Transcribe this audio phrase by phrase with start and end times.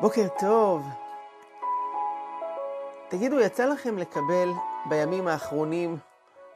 [0.00, 0.88] בוקר טוב.
[3.08, 4.48] תגידו, יצא לכם לקבל
[4.88, 5.96] בימים האחרונים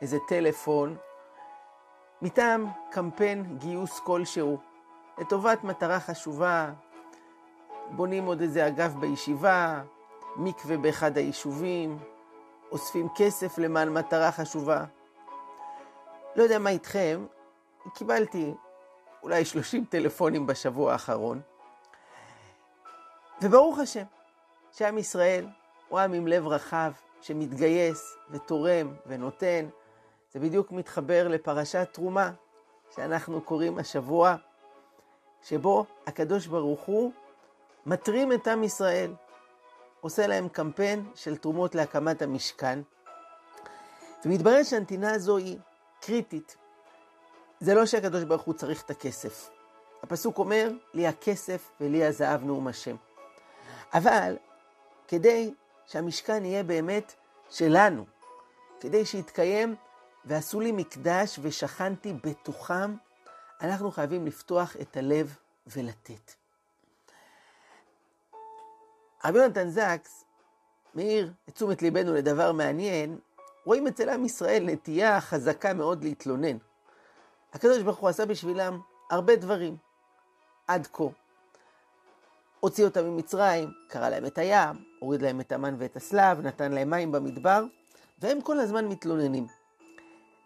[0.01, 0.97] איזה טלפון
[2.23, 4.59] מטעם קמפיין גיוס כלשהו
[5.19, 6.71] לטובת מטרה חשובה,
[7.91, 9.83] בונים עוד איזה אגף בישיבה,
[10.37, 11.99] מקווה באחד היישובים,
[12.73, 14.85] אוספים כסף למען מטרה חשובה.
[16.37, 17.27] לא יודע מה איתכם,
[17.95, 18.55] קיבלתי
[19.23, 21.41] אולי 30 טלפונים בשבוע האחרון.
[23.45, 24.05] וברוך השם,
[24.73, 25.47] שעם ישראל
[25.89, 29.69] הוא עם עם לב רחב, שמתגייס ותורם ונותן.
[30.33, 32.31] זה בדיוק מתחבר לפרשת תרומה
[32.95, 34.37] שאנחנו קוראים השבוע,
[35.43, 37.13] שבו הקדוש ברוך הוא
[37.87, 39.15] מטרים את עם ישראל,
[40.01, 42.79] עושה להם קמפיין של תרומות להקמת המשכן.
[44.25, 45.59] ומתברר שהנתינה הזו היא
[46.01, 46.57] קריטית.
[47.61, 49.51] זה לא שהקדוש ברוך הוא צריך את הכסף.
[50.03, 52.97] הפסוק אומר, לי הכסף ולי הזהב נאום השם.
[53.93, 54.37] אבל
[55.09, 55.55] כדי
[55.87, 57.15] שהמשכן יהיה באמת
[57.51, 58.05] שלנו,
[58.81, 59.75] כדי שיתקיים
[60.25, 62.97] ועשו לי מקדש ושכנתי בתוכם,
[63.61, 66.35] אנחנו חייבים לפתוח את הלב ולתת.
[69.25, 70.25] רבי יונתן זקס
[70.95, 73.19] מאיר את תשומת ליבנו לדבר מעניין,
[73.65, 76.57] רואים אצל עם ישראל נטייה חזקה מאוד להתלונן.
[77.53, 79.77] הקדוש ברוך הוא עשה בשבילם הרבה דברים
[80.67, 81.05] עד כה.
[82.65, 86.91] הוציא אותם ממצרים, קרא להם את הים, הוריד להם את המן ואת הסלב, נתן להם
[86.91, 87.65] מים במדבר,
[88.19, 89.47] והם כל הזמן מתלוננים.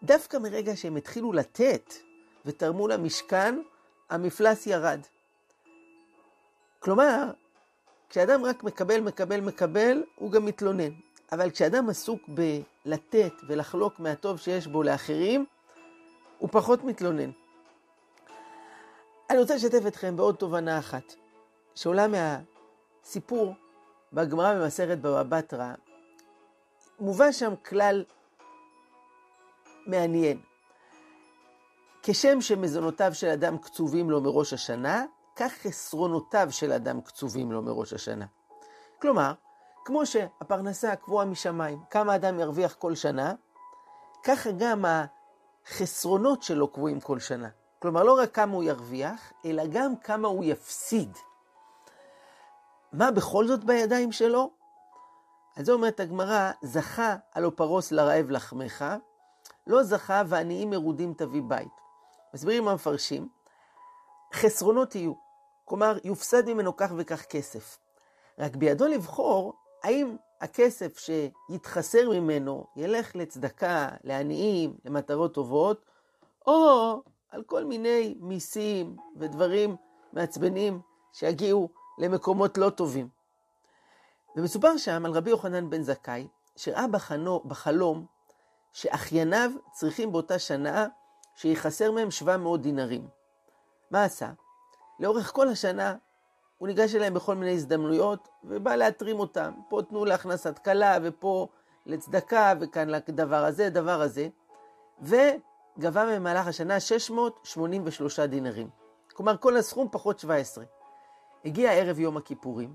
[0.02, 1.94] דווקא מרגע שהם התחילו לתת
[2.46, 3.60] ותרמו למשכן,
[4.10, 5.00] המפלס ירד.
[6.78, 7.30] כלומר,
[8.10, 10.90] כשאדם רק מקבל, מקבל, מקבל, הוא גם מתלונן.
[11.32, 15.44] אבל כשאדם עסוק בלתת ולחלוק מהטוב שיש בו לאחרים,
[16.38, 17.30] הוא פחות מתלונן.
[19.30, 21.14] אני רוצה לשתף אתכם בעוד תובנה אחת.
[21.78, 23.54] שעולה מהסיפור
[24.12, 25.72] בגמרא במסכת בבא בתרא,
[27.00, 28.04] מובא שם כלל
[29.86, 30.40] מעניין.
[32.02, 35.04] כשם שמזונותיו של אדם קצובים לו מראש השנה,
[35.36, 38.26] כך חסרונותיו של אדם קצובים לו מראש השנה.
[39.02, 39.32] כלומר,
[39.84, 43.34] כמו שהפרנסה קבועה משמיים, כמה אדם ירוויח כל שנה,
[44.22, 44.84] ככה גם
[45.66, 47.48] החסרונות שלו קבועים כל שנה.
[47.78, 51.18] כלומר, לא רק כמה הוא ירוויח, אלא גם כמה הוא יפסיד.
[52.92, 54.50] מה בכל זאת בידיים שלו?
[55.56, 58.84] אז זה אומרת הגמרא, זכה הלא פרוס לרעב לחמך,
[59.66, 61.68] לא זכה ועניים מרודים תביא בית.
[62.34, 63.28] מסבירים המפרשים,
[64.34, 65.12] חסרונות יהיו,
[65.64, 67.78] כלומר יופסד ממנו כך וכך כסף.
[68.38, 75.84] רק בידו לבחור האם הכסף שיתחסר ממנו ילך לצדקה, לעניים, למטרות טובות,
[76.46, 79.76] או על כל מיני מיסים ודברים
[80.12, 80.80] מעצבנים
[81.12, 83.08] שיגיעו למקומות לא טובים.
[84.36, 88.06] ומסופר שם על רבי יוחנן בן זכאי, שראה בחנו, בחלום
[88.72, 90.86] שאחייניו צריכים באותה שנה
[91.36, 93.08] שיחסר מהם 700 דינרים.
[93.90, 94.30] מה עשה?
[95.00, 95.96] לאורך כל השנה
[96.58, 99.52] הוא ניגש אליהם בכל מיני הזדמנויות ובא להתרים אותם.
[99.68, 101.48] פה תנו להכנסת כלה ופה
[101.86, 104.28] לצדקה וכאן לדבר הזה, דבר הזה.
[105.02, 108.68] וגבה במהלך השנה 683 דינרים.
[109.14, 110.64] כלומר כל הסכום פחות 17.
[111.44, 112.74] הגיע ערב יום הכיפורים,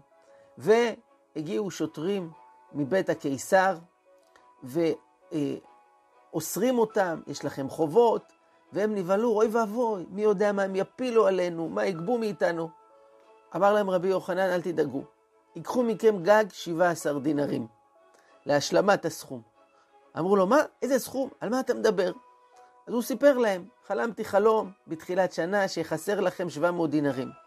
[0.57, 2.31] והגיעו שוטרים
[2.73, 3.77] מבית הקיסר,
[6.33, 8.33] ואוסרים אותם, יש לכם חובות,
[8.73, 12.69] והם נבהלו, אוי ואבוי, מי יודע מה הם יפילו עלינו, מה יגבו מאיתנו.
[13.55, 15.03] אמר להם רבי יוחנן, אל תדאגו,
[15.55, 17.67] ייקחו מכם גג 17 דינרים,
[18.45, 19.41] להשלמת הסכום.
[20.17, 20.57] אמרו לו, מה?
[20.81, 21.29] איזה סכום?
[21.39, 22.11] על מה אתה מדבר?
[22.87, 27.42] אז הוא סיפר להם, חלמתי חלום בתחילת שנה שיחסר לכם 700 דינרים.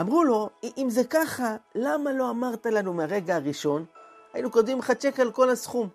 [0.00, 3.84] אמרו לו, אם זה ככה, למה לא אמרת לנו מהרגע הראשון?
[4.32, 5.88] היינו כותבים לך צ'ק על כל הסכום.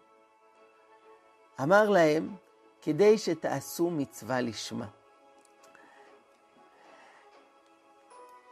[1.62, 2.36] אמר להם,
[2.82, 4.86] כדי שתעשו מצווה לשמה.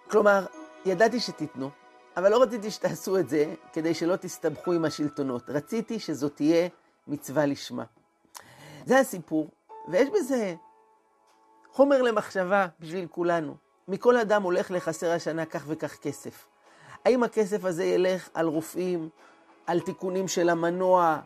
[0.10, 0.46] כלומר,
[0.86, 1.70] ידעתי שתיתנו,
[2.18, 5.50] אבל לא רציתי שתעשו את זה כדי שלא תסתבכו עם השלטונות.
[5.50, 6.68] רציתי שזאת תהיה
[7.08, 7.84] מצווה לשמה.
[8.86, 9.50] זה הסיפור,
[9.88, 10.56] ויש בזה
[11.72, 13.65] חומר למחשבה בשביל כולנו.
[13.88, 16.48] מכל אדם הולך לחסר השנה כך וכך כסף.
[17.06, 19.10] האם הכסף הזה ילך על רופאים,
[19.68, 21.20] על תיקונים של המנוע,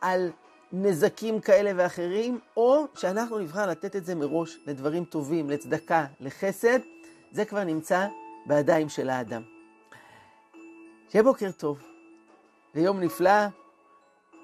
[0.00, 0.30] על
[0.72, 6.78] נזקים כאלה ואחרים, או שאנחנו נבחר לתת את זה מראש לדברים טובים, לצדקה, לחסד,
[7.32, 8.06] זה כבר נמצא
[8.46, 9.42] בידיים של האדם.
[11.08, 11.82] שיהיה בוקר טוב,
[12.74, 13.46] ויום נפלא,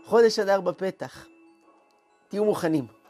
[0.04, 1.26] חודש אדר בפתח.
[2.28, 3.01] תהיו מוכנים.